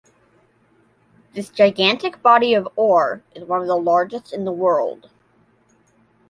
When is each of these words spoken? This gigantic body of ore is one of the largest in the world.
This 1.33 1.49
gigantic 1.49 2.23
body 2.23 2.55
of 2.55 2.67
ore 2.75 3.21
is 3.35 3.43
one 3.43 3.61
of 3.61 3.67
the 3.67 3.77
largest 3.77 4.33
in 4.33 4.45
the 4.45 4.51
world. 4.51 5.11